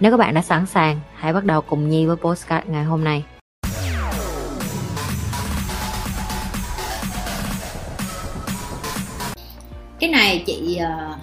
Nếu 0.00 0.10
các 0.10 0.16
bạn 0.16 0.34
đã 0.34 0.42
sẵn 0.42 0.66
sàng, 0.66 1.00
hãy 1.14 1.32
bắt 1.32 1.44
đầu 1.44 1.60
cùng 1.60 1.88
Nhi 1.88 2.06
với 2.06 2.16
postcard 2.16 2.68
ngày 2.68 2.84
hôm 2.84 3.04
nay. 3.04 3.24
cái 10.00 10.10
này 10.10 10.42
chị 10.46 10.76
ờ, 10.76 11.14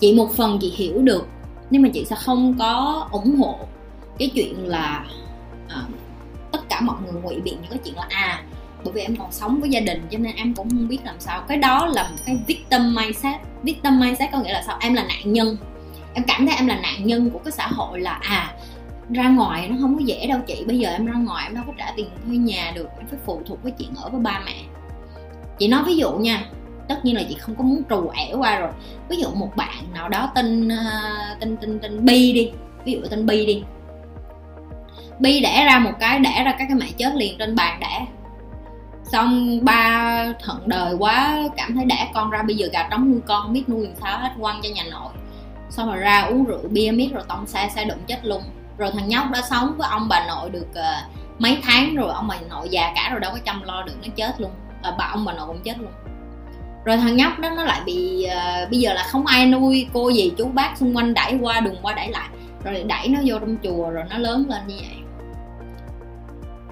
chị 0.00 0.14
một 0.14 0.28
phần 0.36 0.58
chị 0.60 0.72
hiểu 0.76 1.02
được 1.02 1.26
nhưng 1.70 1.82
mà 1.82 1.88
chị 1.94 2.04
sẽ 2.04 2.16
không 2.16 2.56
có 2.58 3.06
ủng 3.10 3.36
hộ 3.36 3.58
cái 4.18 4.30
chuyện 4.34 4.68
là 4.68 5.04
à, 5.68 5.82
tất 6.52 6.58
cả 6.68 6.80
mọi 6.80 6.96
người 7.02 7.22
ngụy 7.22 7.40
biện 7.40 7.54
những 7.62 7.70
cái 7.70 7.78
chuyện 7.84 7.96
là 7.96 8.06
à 8.10 8.42
bởi 8.84 8.92
vì 8.92 9.00
em 9.00 9.16
còn 9.16 9.32
sống 9.32 9.60
với 9.60 9.70
gia 9.70 9.80
đình 9.80 10.02
cho 10.10 10.18
nên 10.18 10.36
em 10.36 10.54
cũng 10.54 10.70
không 10.70 10.88
biết 10.88 10.98
làm 11.04 11.14
sao. 11.18 11.42
Cái 11.48 11.56
đó 11.56 11.86
là 11.86 12.02
một 12.02 12.16
cái 12.26 12.38
victim 12.46 12.94
mindset. 12.94 13.40
Victim 13.62 14.00
mindset 14.00 14.28
có 14.32 14.38
nghĩa 14.38 14.52
là 14.52 14.62
sao? 14.66 14.76
Em 14.80 14.94
là 14.94 15.02
nạn 15.02 15.32
nhân 15.32 15.56
em 16.14 16.24
cảm 16.26 16.46
thấy 16.46 16.56
em 16.56 16.66
là 16.66 16.80
nạn 16.80 17.06
nhân 17.06 17.30
của 17.30 17.38
cái 17.38 17.52
xã 17.52 17.66
hội 17.66 18.00
là 18.00 18.12
à 18.12 18.54
ra 19.14 19.28
ngoài 19.28 19.68
nó 19.68 19.76
không 19.80 19.94
có 19.94 20.04
dễ 20.04 20.26
đâu 20.26 20.40
chị. 20.46 20.64
Bây 20.66 20.78
giờ 20.78 20.90
em 20.90 21.06
ra 21.06 21.14
ngoài 21.14 21.44
em 21.46 21.54
đâu 21.54 21.64
có 21.66 21.72
trả 21.78 21.92
tiền 21.96 22.06
thuê 22.26 22.36
nhà 22.36 22.72
được, 22.74 22.88
em 22.98 23.06
phải 23.06 23.18
phụ 23.26 23.42
thuộc 23.46 23.62
với 23.62 23.72
chuyện 23.72 23.90
ở 23.96 24.08
với 24.10 24.20
ba 24.20 24.40
mẹ. 24.44 24.54
Chị 25.58 25.68
nói 25.68 25.82
ví 25.86 25.96
dụ 25.96 26.12
nha, 26.12 26.44
tất 26.88 27.04
nhiên 27.04 27.16
là 27.16 27.22
chị 27.28 27.34
không 27.34 27.54
có 27.54 27.64
muốn 27.64 27.82
trù 27.90 28.08
ẻo 28.08 28.38
qua 28.38 28.58
rồi. 28.58 28.70
Ví 29.08 29.16
dụ 29.16 29.28
một 29.34 29.56
bạn 29.56 29.84
nào 29.94 30.08
đó 30.08 30.30
tên 30.34 30.68
ờ, 30.68 31.36
tên 31.40 31.56
tên 31.60 31.78
tên 31.82 32.04
bi 32.04 32.32
đi, 32.32 32.50
ví 32.84 32.92
dụ 32.92 33.00
tên 33.10 33.26
bi 33.26 33.46
đi. 33.46 33.62
Bi 35.18 35.40
đẻ 35.40 35.64
ra 35.64 35.78
một 35.78 35.92
cái, 36.00 36.18
đẻ 36.18 36.42
ra 36.44 36.52
các 36.58 36.64
cái 36.68 36.76
mẹ 36.80 36.86
chết 36.96 37.14
liền 37.14 37.38
trên 37.38 37.56
bàn 37.56 37.80
đẻ. 37.80 38.06
Xong 39.04 39.58
ba 39.62 40.34
thận 40.44 40.58
đời 40.66 40.94
quá 40.98 41.38
cảm 41.56 41.74
thấy 41.74 41.84
đẻ 41.84 42.10
con 42.14 42.30
ra, 42.30 42.42
bây 42.42 42.56
giờ 42.56 42.68
gà 42.72 42.88
trống 42.90 43.10
nuôi 43.10 43.20
con, 43.26 43.52
biết 43.52 43.68
nuôi 43.68 43.86
làm 43.86 43.96
sao 44.00 44.18
hết, 44.18 44.30
quăng 44.40 44.60
cho 44.62 44.68
nhà 44.74 44.84
nội 44.90 45.12
xong 45.70 45.88
rồi 45.88 45.96
ra 45.96 46.20
uống 46.20 46.44
rượu 46.44 46.60
bia 46.70 46.90
miết 46.90 47.10
rồi 47.12 47.22
tông 47.28 47.46
xe 47.46 47.70
xe 47.74 47.84
đụng 47.84 47.98
chết 48.06 48.26
luôn. 48.26 48.42
Rồi 48.78 48.90
thằng 48.92 49.08
nhóc 49.08 49.30
đã 49.30 49.42
sống 49.50 49.74
với 49.78 49.88
ông 49.90 50.08
bà 50.08 50.26
nội 50.26 50.50
được 50.50 50.66
uh, 50.70 51.10
mấy 51.38 51.58
tháng 51.62 51.96
rồi 51.96 52.12
ông 52.12 52.28
bà 52.28 52.36
nội 52.50 52.68
già 52.70 52.92
cả 52.94 53.08
rồi 53.10 53.20
đâu 53.20 53.32
có 53.32 53.38
chăm 53.44 53.62
lo 53.62 53.82
được 53.82 53.92
nó 54.02 54.08
chết 54.16 54.40
luôn. 54.40 54.50
À, 54.82 54.94
bà 54.98 55.04
ông 55.04 55.24
bà 55.24 55.32
nội 55.32 55.46
cũng 55.46 55.62
chết 55.62 55.78
luôn. 55.78 55.90
Rồi 56.84 56.96
thằng 56.96 57.16
nhóc 57.16 57.38
đó 57.38 57.50
nó 57.50 57.64
lại 57.64 57.80
bị 57.84 58.26
uh, 58.26 58.70
bây 58.70 58.80
giờ 58.80 58.92
là 58.92 59.02
không 59.02 59.26
ai 59.26 59.46
nuôi 59.46 59.86
cô 59.92 60.08
gì 60.08 60.32
chú 60.38 60.46
bác 60.46 60.78
xung 60.78 60.96
quanh 60.96 61.14
đẩy 61.14 61.38
qua 61.40 61.60
đường 61.60 61.76
qua 61.82 61.92
đẩy 61.92 62.08
lại. 62.08 62.28
Rồi 62.64 62.82
đẩy 62.82 63.08
nó 63.08 63.20
vô 63.24 63.38
trong 63.38 63.56
chùa 63.62 63.90
rồi 63.90 64.04
nó 64.10 64.18
lớn 64.18 64.46
lên 64.48 64.66
như 64.66 64.74
vậy. 64.76 64.96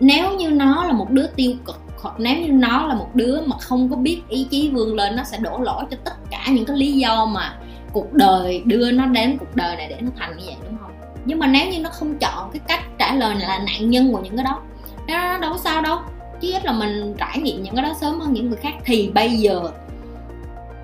Nếu 0.01 0.37
như 0.37 0.51
nó 0.51 0.85
là 0.85 0.93
một 0.93 1.11
đứa 1.11 1.27
tiêu 1.27 1.53
cực 1.67 1.81
hoặc 2.03 2.15
nếu 2.19 2.37
như 2.37 2.53
nó 2.53 2.87
là 2.87 2.95
một 2.95 3.15
đứa 3.15 3.41
mà 3.47 3.59
không 3.59 3.91
có 3.91 3.97
biết 3.97 4.23
ý 4.29 4.47
chí 4.51 4.71
vươn 4.71 4.95
lên 4.95 5.17
nó 5.17 5.25
sẽ 5.25 5.39
đổ 5.39 5.59
lỗi 5.59 5.85
cho 5.91 5.97
tất 6.05 6.31
cả 6.31 6.45
những 6.49 6.65
cái 6.65 6.77
lý 6.77 6.93
do 6.93 7.25
mà 7.25 7.59
cuộc 7.93 8.13
đời, 8.13 8.63
đưa 8.65 8.91
nó 8.91 9.07
đến 9.07 9.37
cuộc 9.39 9.57
đời 9.57 9.77
này 9.77 9.87
để 9.89 9.97
nó 10.01 10.11
thành 10.19 10.37
như 10.37 10.43
vậy, 10.47 10.57
đúng 10.65 10.79
không? 10.81 10.91
Nhưng 11.25 11.39
mà 11.39 11.47
nếu 11.47 11.69
như 11.69 11.79
nó 11.79 11.91
không 11.91 12.19
chọn 12.19 12.51
cái 12.53 12.61
cách 12.69 12.81
trả 12.99 13.15
lời 13.15 13.37
là 13.37 13.59
nạn 13.59 13.91
nhân 13.91 14.13
của 14.13 14.21
những 14.21 14.37
cái 14.37 14.45
đó, 14.45 14.63
nó 15.09 15.39
đâu 15.39 15.53
có 15.53 15.59
sao 15.59 15.83
đâu 15.83 15.99
chứ 16.41 16.53
ít 16.53 16.65
là 16.65 16.73
mình 16.73 17.15
trải 17.19 17.39
nghiệm 17.39 17.63
những 17.63 17.75
cái 17.75 17.85
đó 17.85 17.95
sớm 18.01 18.21
hơn 18.21 18.33
những 18.33 18.49
người 18.49 18.57
khác. 18.57 18.75
Thì 18.85 19.11
bây 19.15 19.31
giờ 19.31 19.63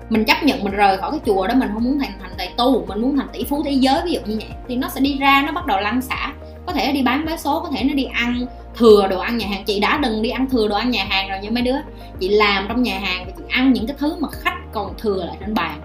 mình 0.09 0.25
chấp 0.25 0.43
nhận 0.43 0.63
mình 0.63 0.73
rời 0.73 0.97
khỏi 0.97 1.11
cái 1.11 1.19
chùa 1.25 1.47
đó, 1.47 1.53
mình 1.55 1.69
không 1.73 1.83
muốn 1.83 1.99
thành 1.99 2.11
thành 2.21 2.31
tài 2.37 2.53
tu, 2.57 2.85
mình 2.85 3.01
muốn 3.01 3.17
thành 3.17 3.27
tỷ 3.33 3.43
phú 3.43 3.63
thế 3.65 3.71
giới, 3.71 4.01
ví 4.05 4.11
dụ 4.11 4.19
như 4.25 4.37
vậy, 4.39 4.49
thì 4.67 4.75
nó 4.75 4.89
sẽ 4.89 5.01
đi 5.01 5.17
ra, 5.17 5.43
nó 5.45 5.51
bắt 5.51 5.65
đầu 5.65 5.79
lăn 5.79 6.01
xả. 6.01 6.33
Có 6.65 6.73
thể 6.73 6.91
đi 6.91 7.01
bán 7.01 7.25
vé 7.25 7.37
số, 7.37 7.59
có 7.59 7.69
thể 7.75 7.83
nó 7.83 7.93
đi 7.93 8.03
ăn 8.03 8.45
thừa 8.75 9.07
đồ 9.07 9.19
ăn 9.19 9.37
nhà 9.37 9.47
hàng. 9.47 9.63
Chị 9.65 9.79
đã 9.79 9.97
đừng 9.97 10.21
đi 10.21 10.29
ăn 10.29 10.49
thừa 10.49 10.67
đồ 10.67 10.75
ăn 10.75 10.91
nhà 10.91 11.05
hàng 11.09 11.29
rồi 11.29 11.39
nha 11.39 11.49
mấy 11.49 11.63
đứa. 11.63 11.75
Chị 12.19 12.29
làm 12.29 12.65
trong 12.67 12.83
nhà 12.83 12.99
hàng 12.99 13.25
và 13.25 13.31
chị 13.37 13.43
ăn 13.49 13.73
những 13.73 13.87
cái 13.87 13.95
thứ 13.99 14.15
mà 14.19 14.27
khách 14.31 14.57
còn 14.71 14.93
thừa 14.97 15.25
lại 15.25 15.37
trên 15.39 15.53
bàn 15.53 15.81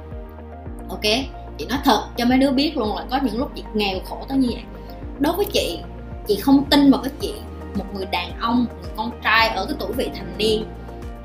ok? 1.05 1.25
Chị 1.59 1.67
nói 1.67 1.79
thật, 1.85 2.09
cho 2.17 2.25
mấy 2.25 2.39
đứa 2.39 2.51
biết 2.51 2.77
luôn 2.77 2.97
là 2.97 3.05
có 3.11 3.21
những 3.23 3.39
lúc 3.39 3.51
chị 3.55 3.65
nghèo 3.75 3.99
khổ 4.09 4.25
tới 4.29 4.39
như 4.39 4.49
vậy. 4.53 4.63
Đối 5.19 5.33
với 5.33 5.47
chị 5.53 5.79
chị 6.29 6.37
không 6.37 6.65
tin 6.65 6.91
vào 6.91 7.01
cái 7.03 7.13
chuyện 7.21 7.43
một 7.75 7.85
người 7.95 8.07
đàn 8.07 8.41
ông, 8.41 8.65
một 8.65 8.75
người 8.83 8.91
con 8.97 9.11
trai 9.23 9.49
ở 9.49 9.67
cái 9.67 9.75
tuổi 9.79 9.93
vị 9.93 10.11
thành 10.15 10.35
niên 10.39 10.65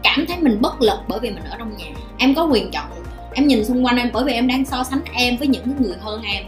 cảm 0.06 0.26
thấy 0.28 0.38
mình 0.42 0.62
bất 0.62 0.82
lực 0.82 1.00
bởi 1.08 1.20
vì 1.20 1.32
mình 1.32 1.44
ở 1.44 1.56
trong 1.60 1.78
nhà. 1.78 1.86
Em 2.18 2.36
có 2.36 2.44
quyền 2.44 2.72
chọn, 2.72 2.86
em 3.34 3.48
nhìn 3.48 3.66
xung 3.66 3.86
quanh 3.86 3.98
em 3.98 4.10
bởi 4.14 4.24
vì 4.24 4.34
em 4.34 4.48
đang 4.48 4.66
so 4.66 4.84
sánh 4.84 5.02
em 5.14 5.38
với 5.38 5.48
những 5.48 5.76
người 5.80 5.96
hơn 6.02 6.22
em. 6.22 6.44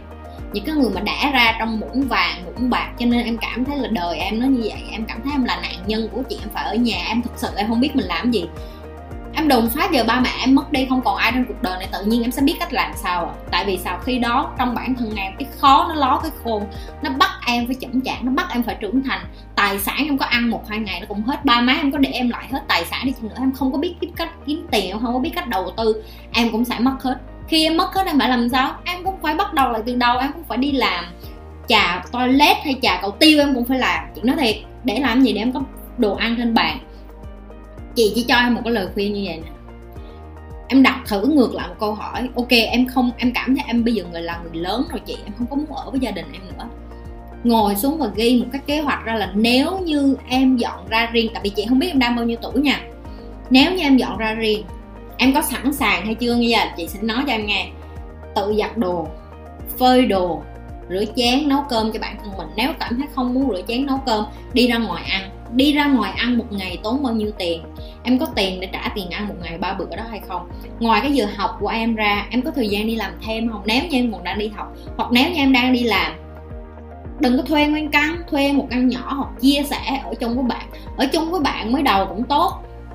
Những 0.53 0.65
cái 0.65 0.75
người 0.75 0.89
mà 0.89 1.01
đã 1.01 1.31
ra 1.33 1.55
trong 1.59 1.79
muỗng 1.79 2.01
vàng, 2.01 2.45
muỗng 2.45 2.69
bạc 2.69 2.91
cho 2.99 3.05
nên 3.05 3.25
em 3.25 3.37
cảm 3.37 3.65
thấy 3.65 3.77
là 3.77 3.87
đời 3.91 4.17
em 4.17 4.39
nó 4.39 4.45
như 4.45 4.61
vậy. 4.63 4.83
Em 4.91 5.05
cảm 5.07 5.21
thấy 5.23 5.33
em 5.33 5.43
là 5.43 5.59
nạn 5.61 5.75
nhân 5.87 6.09
của 6.11 6.21
chị, 6.29 6.37
em 6.41 6.49
phải 6.53 6.65
ở 6.65 6.75
nhà, 6.75 7.05
em 7.07 7.21
thực 7.21 7.31
sự 7.35 7.47
em 7.55 7.67
không 7.67 7.79
biết 7.79 7.95
mình 7.95 8.05
làm 8.05 8.31
gì 8.31 8.45
em 9.37 9.47
đùng 9.47 9.69
phát 9.69 9.91
giờ 9.91 10.03
ba 10.07 10.19
mẹ 10.19 10.29
em 10.39 10.55
mất 10.55 10.71
đi, 10.71 10.85
không 10.89 11.01
còn 11.01 11.17
ai 11.17 11.31
trong 11.31 11.45
cuộc 11.45 11.61
đời 11.61 11.77
này, 11.77 11.87
tự 11.91 12.05
nhiên 12.05 12.21
em 12.21 12.31
sẽ 12.31 12.41
biết 12.41 12.55
cách 12.59 12.73
làm 12.73 12.91
sao 12.95 13.25
à 13.25 13.33
tại 13.51 13.65
vì 13.65 13.77
sao 13.77 13.99
khi 14.03 14.19
đó, 14.19 14.51
trong 14.57 14.75
bản 14.75 14.95
thân 14.95 15.15
em, 15.15 15.33
cái 15.39 15.47
khó 15.57 15.85
nó 15.89 15.95
ló 15.95 16.19
cái 16.23 16.31
khôn, 16.43 16.63
nó 17.01 17.09
bắt 17.19 17.31
em 17.47 17.65
phải 17.67 17.75
chững 17.81 18.01
chạc, 18.01 18.23
nó 18.23 18.31
bắt 18.31 18.47
em 18.53 18.63
phải 18.63 18.75
trưởng 18.75 19.03
thành. 19.03 19.19
Tài 19.55 19.79
sản 19.79 19.95
em 19.97 20.17
có 20.17 20.25
ăn 20.25 20.49
một, 20.49 20.69
hai 20.69 20.79
ngày 20.79 20.99
nó 20.99 21.05
cũng 21.09 21.23
hết, 21.23 21.45
ba 21.45 21.61
má 21.61 21.73
em 21.73 21.91
có 21.91 21.97
để 21.97 22.09
em 22.09 22.29
lại 22.29 22.47
hết 22.51 22.61
tài 22.67 22.85
sản 22.85 23.01
đi 23.05 23.13
chừng 23.21 23.29
nữa, 23.29 23.35
em 23.39 23.51
không 23.51 23.71
có 23.71 23.77
biết 23.77 23.95
cách, 24.15 24.29
kiếm 24.45 24.67
tiền 24.71 24.87
em 24.87 24.99
không 24.99 25.13
có 25.13 25.19
biết 25.19 25.31
cách 25.35 25.47
đầu 25.47 25.73
tư, 25.77 26.03
em 26.33 26.51
cũng 26.51 26.65
sẽ 26.65 26.79
mất 26.79 26.95
hết. 27.03 27.17
Khi 27.47 27.63
em 27.63 27.77
mất 27.77 27.95
hết, 27.95 28.05
em 28.05 28.19
phải 28.19 28.29
làm 28.29 28.49
sao? 28.49 28.75
Em 28.83 29.03
cũng 29.03 29.15
phải 29.21 29.35
bắt 29.35 29.53
đầu 29.53 29.71
lại 29.71 29.81
từ 29.85 29.95
đầu, 29.95 30.17
em 30.17 30.31
cũng 30.33 30.43
phải 30.43 30.57
đi 30.57 30.71
làm. 30.71 31.05
Trà 31.67 32.03
toilet 32.11 32.57
hay 32.63 32.75
trà 32.81 32.99
cầu 33.01 33.11
tiêu 33.11 33.39
em 33.39 33.55
cũng 33.55 33.65
phải 33.65 33.79
làm. 33.79 34.03
Chị 34.15 34.21
nói 34.23 34.35
thiệt, 34.39 34.55
để 34.83 34.99
làm 34.99 35.21
gì 35.21 35.33
để 35.33 35.41
em 35.41 35.51
có 35.51 35.61
đồ 35.97 36.15
ăn 36.15 36.35
trên 36.37 36.53
bàn? 36.53 36.79
Chị 37.97 38.11
chỉ 38.15 38.25
cho 38.27 38.35
em 38.35 38.53
một 38.53 38.61
cái 38.63 38.73
lời 38.73 38.87
khuyên 38.93 39.13
như 39.13 39.23
vậy 39.25 39.41
nè. 39.45 39.51
Em 40.67 40.83
đặt 40.83 41.03
thử 41.07 41.25
ngược 41.25 41.53
lại 41.53 41.67
một 41.67 41.75
câu 41.79 41.93
hỏi. 41.93 42.29
Ok, 42.35 42.49
em 42.49 42.87
không, 42.87 43.11
em 43.17 43.31
cảm 43.33 43.55
thấy 43.55 43.65
em 43.67 43.83
bây 43.83 43.93
giờ 43.93 44.03
người 44.11 44.21
là 44.21 44.39
người 44.43 44.61
lớn 44.61 44.83
rồi 44.91 45.01
chị, 45.05 45.17
em 45.25 45.33
không 45.37 45.47
có 45.49 45.55
muốn 45.55 45.75
ở 45.75 45.91
với 45.91 45.99
gia 45.99 46.11
đình 46.11 46.25
em 46.33 46.41
nữa. 46.47 46.65
Ngồi 47.43 47.75
xuống 47.75 47.97
và 47.97 48.07
ghi 48.15 48.39
một 48.39 48.45
cái 48.51 48.61
kế 48.65 48.81
hoạch 48.81 49.05
ra 49.05 49.15
là 49.15 49.31
nếu 49.35 49.79
như 49.79 50.17
em 50.29 50.57
dọn 50.57 50.87
ra 50.89 51.09
riêng, 51.11 51.31
tại 51.33 51.43
vì 51.43 51.49
chị 51.49 51.65
không 51.69 51.79
biết 51.79 51.87
em 51.87 51.99
đang 51.99 52.15
bao 52.15 52.25
nhiêu 52.25 52.37
tuổi 52.41 52.61
nha. 52.61 52.81
Nếu 53.49 53.71
như 53.71 53.83
em 53.83 53.97
dọn 53.97 54.17
ra 54.17 54.33
riêng, 54.33 54.63
em 55.17 55.33
có 55.33 55.41
sẵn 55.41 55.73
sàng 55.73 56.05
hay 56.05 56.15
chưa 56.15 56.35
như 56.35 56.47
vậy 56.51 56.67
chị 56.77 56.87
sẽ 56.87 56.99
nói 57.01 57.23
cho 57.27 57.33
em 57.33 57.45
nghe. 57.45 57.69
Tự 58.35 58.55
giặt 58.59 58.77
đồ, 58.77 59.07
phơi 59.79 60.05
đồ, 60.05 60.41
rửa 60.89 61.03
chén, 61.15 61.49
nấu 61.49 61.63
cơm 61.69 61.91
cho 61.91 61.99
bản 61.99 62.17
thân 62.23 62.37
mình. 62.37 62.47
Nếu 62.55 62.71
cảm 62.79 62.97
thấy 62.97 63.07
không 63.15 63.33
muốn 63.33 63.49
rửa 63.49 63.61
chén, 63.67 63.85
nấu 63.85 63.97
cơm, 64.05 64.25
đi 64.53 64.67
ra 64.67 64.77
ngoài 64.77 65.03
ăn 65.09 65.29
đi 65.55 65.73
ra 65.73 65.85
ngoài 65.85 66.13
ăn 66.17 66.37
một 66.37 66.45
ngày 66.49 66.79
tốn 66.83 67.03
bao 67.03 67.13
nhiêu 67.13 67.31
tiền? 67.37 67.63
Em 68.03 68.19
có 68.19 68.25
tiền 68.25 68.59
để 68.59 68.69
trả 68.73 68.91
tiền 68.95 69.09
ăn 69.09 69.27
một 69.27 69.35
ngày 69.43 69.57
ba 69.57 69.73
bữa 69.73 69.95
đó 69.95 70.03
hay 70.09 70.21
không? 70.27 70.49
Ngoài 70.79 71.01
cái 71.01 71.11
giờ 71.11 71.27
học 71.35 71.57
của 71.59 71.67
em 71.67 71.95
ra, 71.95 72.27
em 72.29 72.41
có 72.41 72.51
thời 72.51 72.67
gian 72.67 72.87
đi 72.87 72.95
làm 72.95 73.11
thêm 73.25 73.49
không? 73.51 73.61
Nếu 73.65 73.83
như 73.83 73.97
em 73.97 74.11
còn 74.11 74.23
đang 74.23 74.39
đi 74.39 74.47
học, 74.47 74.73
hoặc 74.97 75.09
nếu 75.11 75.29
như 75.29 75.35
em 75.35 75.53
đang 75.53 75.73
đi 75.73 75.83
làm, 75.83 76.13
đừng 77.19 77.37
có 77.37 77.43
thuê 77.43 77.67
nguyên 77.67 77.91
căn, 77.91 78.15
thuê 78.31 78.53
một 78.53 78.67
căn 78.69 78.87
nhỏ 78.87 79.13
hoặc 79.13 79.29
chia 79.41 79.63
sẻ 79.69 80.01
ở 80.03 80.13
chung 80.19 80.35
với 80.35 80.43
bạn. 80.43 80.65
Ở 80.97 81.05
chung 81.05 81.31
với 81.31 81.41
bạn 81.41 81.71
mới 81.71 81.81
đầu 81.81 82.05
cũng 82.05 82.23
tốt. 82.23 82.51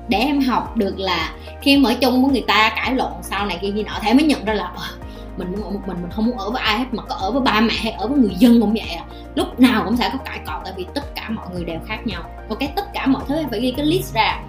Để 0.07 0.17
em 0.17 0.39
học 0.41 0.77
được 0.77 0.99
là 0.99 1.31
khi 1.61 1.73
em 1.73 1.83
ở 1.83 1.93
chung 2.01 2.23
với 2.23 2.31
người 2.31 2.43
ta 2.47 2.71
cãi 2.75 2.95
lộn, 2.95 3.11
sau 3.21 3.45
này 3.45 3.57
kia 3.61 3.71
gì 3.71 3.83
nọ, 3.83 3.91
thế 4.01 4.13
mới 4.13 4.23
nhận 4.23 4.45
ra 4.45 4.53
là 4.53 4.71
ờ, 4.75 4.83
mình 5.37 5.51
muốn 5.51 5.63
ở 5.63 5.69
một 5.69 5.79
mình 5.85 5.97
mình 6.01 6.11
không 6.11 6.25
muốn 6.25 6.37
ở 6.37 6.49
với 6.49 6.61
ai 6.61 6.79
hết, 6.79 6.85
mà 6.91 7.03
có 7.03 7.15
ở 7.15 7.31
với 7.31 7.41
ba 7.41 7.61
mẹ 7.61 7.73
hay 7.73 7.91
ở 7.91 8.07
với 8.07 8.17
người 8.17 8.35
dân 8.37 8.61
cũng 8.61 8.73
vậy 8.73 8.89
à. 8.97 9.05
Lúc 9.35 9.59
nào 9.59 9.81
cũng 9.85 9.97
sẽ 9.97 10.09
có 10.13 10.17
cãi 10.25 10.39
cọ, 10.45 10.61
tại 10.63 10.73
vì 10.77 10.85
tất 10.95 11.15
cả 11.15 11.29
mọi 11.29 11.47
người 11.53 11.63
đều 11.63 11.79
khác 11.87 12.07
nhau. 12.07 12.21
Ok, 12.49 12.59
tất 12.75 12.93
cả 12.93 13.05
mọi 13.05 13.23
thứ 13.27 13.35
em 13.35 13.49
phải 13.49 13.59
ghi 13.61 13.73
cái 13.77 13.85
list 13.85 14.13
ra. 14.13 14.39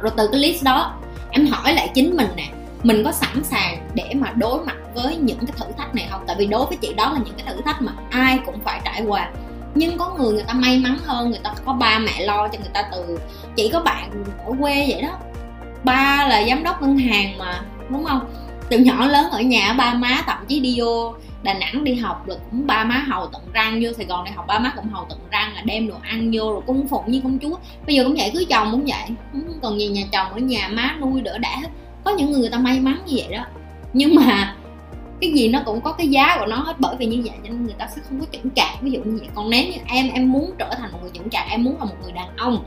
Rồi 0.00 0.12
từ 0.16 0.28
cái 0.32 0.40
list 0.40 0.64
đó, 0.64 0.94
em 1.30 1.46
hỏi 1.46 1.74
lại 1.74 1.90
chính 1.94 2.16
mình 2.16 2.28
nè, 2.36 2.48
mình 2.82 3.04
có 3.04 3.12
sẵn 3.12 3.44
sàng 3.44 3.88
để 3.94 4.14
mà 4.14 4.32
đối 4.36 4.64
mặt 4.64 4.76
với 4.94 5.16
những 5.16 5.38
cái 5.38 5.56
thử 5.56 5.66
thách 5.78 5.94
này 5.94 6.08
không? 6.10 6.24
Tại 6.26 6.36
vì 6.38 6.46
đối 6.46 6.66
với 6.66 6.76
chị 6.76 6.94
đó 6.94 7.12
là 7.12 7.18
những 7.24 7.34
cái 7.36 7.46
thử 7.54 7.62
thách 7.62 7.82
mà 7.82 7.92
ai 8.10 8.38
cũng 8.46 8.60
phải 8.64 8.80
trải 8.84 9.02
qua. 9.06 9.30
Nhưng 9.74 9.98
có 9.98 10.14
người 10.18 10.32
người 10.32 10.44
ta 10.46 10.52
may 10.52 10.78
mắn 10.78 10.98
hơn, 11.04 11.30
người 11.30 11.40
ta 11.44 11.54
có 11.64 11.72
ba 11.72 11.98
mẹ 11.98 12.20
lo 12.20 12.48
cho 12.48 12.58
người 12.58 12.70
ta 12.72 12.82
từ. 12.92 13.18
Chỉ 13.56 13.70
có 13.72 13.80
bạn 13.80 14.24
ở 14.46 14.52
quê 14.60 14.86
vậy 14.88 15.02
đó. 15.02 15.18
Ba 15.84 16.26
là 16.28 16.44
giám 16.48 16.64
đốc 16.64 16.82
ngân 16.82 16.98
hàng 16.98 17.38
mà, 17.38 17.60
đúng 17.88 18.04
không? 18.04 18.20
Từ 18.72 18.78
nhỏ 18.78 19.06
lớn 19.06 19.30
ở 19.30 19.40
nhà 19.40 19.72
ba 19.72 19.94
má 19.94 20.22
thậm 20.26 20.38
chí 20.48 20.60
đi 20.60 20.74
vô 20.78 21.14
đà 21.42 21.54
nẵng 21.54 21.84
đi 21.84 21.94
học 21.94 22.28
là 22.28 22.34
cũng 22.50 22.66
ba 22.66 22.84
má 22.84 23.04
hầu 23.08 23.26
tận 23.26 23.42
răng 23.52 23.80
vô 23.82 23.92
sài 23.92 24.06
gòn 24.06 24.24
đi 24.24 24.30
học 24.34 24.44
ba 24.48 24.58
má 24.58 24.72
cũng 24.76 24.88
hầu 24.88 25.06
tận 25.08 25.18
răng 25.30 25.54
là 25.54 25.62
đem 25.64 25.88
đồ 25.88 25.94
ăn 26.02 26.30
vô 26.32 26.52
rồi 26.52 26.60
cung 26.66 26.88
phụng 26.88 27.04
như 27.06 27.20
công 27.20 27.38
chúa. 27.38 27.56
Bây 27.86 27.96
giờ 27.96 28.04
cũng 28.04 28.14
vậy 28.18 28.30
cưới 28.34 28.44
chồng 28.44 28.68
cũng 28.70 28.84
vậy 28.86 29.16
không 29.32 29.58
còn 29.62 29.80
gì 29.80 29.88
nhà 29.88 30.02
chồng 30.12 30.32
ở 30.32 30.38
nhà 30.38 30.68
má 30.68 30.96
nuôi 31.00 31.20
đỡ 31.20 31.38
đã 31.38 31.56
hết. 31.62 31.68
Có 32.04 32.10
những 32.10 32.30
người, 32.30 32.40
người 32.40 32.50
ta 32.50 32.58
may 32.58 32.80
mắn 32.80 32.98
như 33.06 33.14
vậy 33.16 33.36
đó. 33.36 33.44
Nhưng 33.92 34.14
mà 34.14 34.56
cái 35.20 35.32
gì 35.32 35.48
nó 35.48 35.60
cũng 35.64 35.80
có 35.80 35.92
cái 35.92 36.08
giá 36.08 36.36
của 36.40 36.46
nó 36.46 36.56
hết 36.56 36.76
bởi 36.78 36.96
vì 36.98 37.06
như 37.06 37.22
vậy 37.24 37.34
nên 37.42 37.64
người 37.64 37.74
ta 37.78 37.88
sẽ 37.96 38.02
không 38.08 38.20
có 38.20 38.26
chững 38.32 38.50
chạc. 38.50 38.82
Ví 38.82 38.90
dụ 38.90 39.00
như 39.04 39.16
vậy 39.20 39.28
còn 39.34 39.50
nếu 39.50 39.64
như 39.64 39.76
em 39.86 40.10
em 40.14 40.32
muốn 40.32 40.50
trở 40.58 40.70
thành 40.78 40.92
một 40.92 40.98
người 41.02 41.10
chững 41.14 41.30
chạc 41.30 41.44
em 41.50 41.64
muốn 41.64 41.78
là 41.78 41.84
một 41.84 41.96
người 42.02 42.12
đàn 42.12 42.36
ông 42.36 42.64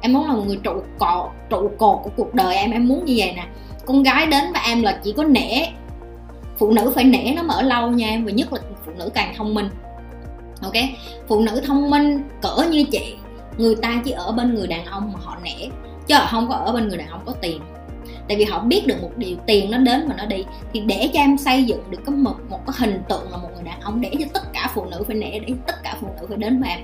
em 0.00 0.12
muốn 0.12 0.26
là 0.26 0.34
một 0.34 0.42
người 0.46 0.58
trụ 0.62 0.82
cột 0.98 1.30
trụ 1.50 1.70
cột 1.78 1.98
của 2.02 2.10
cuộc 2.16 2.34
đời 2.34 2.56
em 2.56 2.70
em 2.70 2.88
muốn 2.88 3.04
như 3.04 3.14
vậy 3.18 3.32
nè 3.36 3.46
con 3.92 4.02
gái 4.02 4.26
đến 4.26 4.52
với 4.52 4.62
em 4.66 4.82
là 4.82 5.00
chỉ 5.04 5.12
có 5.16 5.24
nể. 5.24 5.66
Phụ 6.58 6.72
nữ 6.72 6.92
phải 6.94 7.04
nể 7.04 7.32
nó 7.36 7.42
mở 7.42 7.62
lâu 7.62 7.90
nha 7.90 8.08
em, 8.08 8.24
và 8.24 8.32
nhất 8.32 8.52
là 8.52 8.60
phụ 8.86 8.92
nữ 8.98 9.10
càng 9.14 9.34
thông 9.36 9.54
minh. 9.54 9.68
Ok? 10.62 10.74
Phụ 11.28 11.40
nữ 11.40 11.62
thông 11.66 11.90
minh 11.90 12.22
cỡ 12.42 12.56
như 12.70 12.84
chị, 12.84 13.14
người 13.58 13.74
ta 13.74 14.02
chỉ 14.04 14.10
ở 14.10 14.32
bên 14.32 14.54
người 14.54 14.66
đàn 14.66 14.84
ông 14.84 15.12
mà 15.12 15.18
họ 15.22 15.36
nể, 15.44 15.68
chứ 16.06 16.14
họ 16.14 16.26
không 16.30 16.48
có 16.48 16.54
ở 16.54 16.72
bên 16.72 16.88
người 16.88 16.98
đàn 16.98 17.08
ông 17.08 17.20
có 17.26 17.32
tiền. 17.40 17.60
Tại 18.28 18.36
vì 18.36 18.44
họ 18.44 18.58
biết 18.58 18.86
được 18.86 19.02
một 19.02 19.10
điều, 19.16 19.36
tiền 19.46 19.70
nó 19.70 19.78
đến 19.78 20.08
và 20.08 20.14
nó 20.18 20.24
đi, 20.24 20.44
thì 20.72 20.80
để 20.80 21.10
cho 21.12 21.20
em 21.20 21.38
xây 21.38 21.64
dựng 21.64 21.90
được 21.90 21.98
cái 22.06 22.14
một 22.14 22.36
một 22.48 22.60
cái 22.66 22.74
hình 22.78 23.02
tượng 23.08 23.30
là 23.30 23.36
một 23.36 23.48
người 23.54 23.64
đàn 23.64 23.80
ông, 23.80 24.00
để 24.00 24.10
cho 24.18 24.26
tất 24.32 24.52
cả 24.52 24.70
phụ 24.74 24.84
nữ 24.84 25.04
phải 25.06 25.16
nể, 25.16 25.38
để 25.38 25.54
tất 25.66 25.82
cả 25.82 25.96
phụ 26.00 26.08
nữ 26.20 26.26
phải 26.28 26.36
đến 26.36 26.60
với 26.60 26.70
em. 26.70 26.80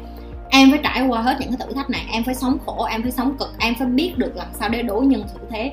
Em 0.50 0.70
phải 0.70 0.80
trải 0.82 1.06
qua 1.08 1.22
hết 1.22 1.36
những 1.40 1.48
cái 1.48 1.66
thử 1.66 1.74
thách 1.74 1.90
này, 1.90 2.06
em 2.12 2.24
phải 2.24 2.34
sống 2.34 2.58
khổ, 2.66 2.84
em 2.84 3.02
phải 3.02 3.12
sống 3.12 3.36
cực, 3.38 3.48
em 3.58 3.74
phải 3.78 3.86
biết 3.86 4.12
được 4.16 4.36
làm 4.36 4.46
sao 4.52 4.68
để 4.68 4.82
đối 4.82 5.06
nhân 5.06 5.24
xử 5.34 5.40
thế 5.50 5.72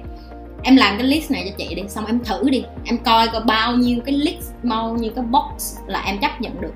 em 0.63 0.75
làm 0.75 0.98
cái 0.98 1.07
list 1.07 1.31
này 1.31 1.44
cho 1.50 1.56
chị 1.57 1.75
đi, 1.75 1.83
xong 1.88 2.06
em 2.06 2.19
thử 2.24 2.50
đi. 2.50 2.63
Em 2.86 2.98
coi 2.98 3.27
coi 3.27 3.44
bao 3.44 3.75
nhiêu 3.75 4.00
cái 4.06 4.15
list, 4.15 4.51
bao 4.63 4.94
nhiêu 4.94 5.12
cái 5.15 5.25
box 5.25 5.77
là 5.88 6.01
em 6.01 6.18
chấp 6.18 6.42
nhận 6.42 6.62
được. 6.62 6.74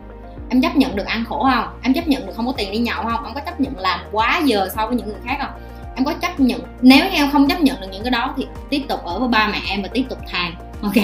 Em 0.50 0.62
chấp 0.62 0.76
nhận 0.76 0.96
được 0.96 1.06
ăn 1.06 1.26
khổ 1.26 1.48
không? 1.54 1.66
Em 1.82 1.94
chấp 1.94 2.08
nhận 2.08 2.26
được 2.26 2.34
không 2.36 2.48
có 2.48 2.54
tiền 2.58 2.72
đi 2.72 2.78
nhậu 2.78 3.04
không? 3.04 3.26
Em 3.26 3.34
có 3.34 3.42
chấp 3.42 3.60
nhận 3.60 3.78
làm 3.80 4.00
quá 4.12 4.42
giờ 4.46 4.70
so 4.76 4.88
với 4.88 4.96
những 4.96 5.08
người 5.08 5.20
khác 5.26 5.38
không? 5.42 5.52
Em 5.96 6.06
có 6.06 6.14
chấp 6.14 6.40
nhận, 6.40 6.62
nếu 6.82 7.06
em 7.12 7.32
không 7.32 7.48
chấp 7.48 7.62
nhận 7.62 7.82
được 7.82 7.88
những 7.92 8.04
cái 8.04 8.12
đó 8.12 8.34
thì 8.38 8.48
tiếp 8.70 8.82
tục 8.90 9.06
ở 9.06 9.20
với 9.20 9.28
ba 9.28 9.50
mẹ 9.52 9.62
em 9.70 9.82
và 9.82 9.88
tiếp 9.88 10.04
tục 10.10 10.20
than, 10.28 10.54
ok? 10.82 11.04